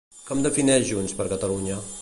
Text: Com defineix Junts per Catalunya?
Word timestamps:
Com 0.29 0.39
defineix 0.47 0.89
Junts 0.93 1.15
per 1.21 1.31
Catalunya? 1.37 1.83